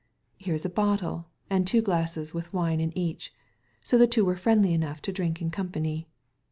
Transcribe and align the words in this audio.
Here 0.39 0.55
is 0.55 0.65
a 0.65 0.69
bottle, 0.71 1.27
and 1.47 1.67
two 1.67 1.83
glasses 1.83 2.33
with 2.33 2.51
wine 2.51 2.79
in 2.79 2.91
each; 2.97 3.31
so 3.83 3.99
the 3.99 4.07
two 4.07 4.25
were 4.25 4.35
friendly 4.35 4.73
enough 4.73 4.99
to 5.03 5.13
drink 5.13 5.43
in 5.43 5.51
company. 5.51 6.07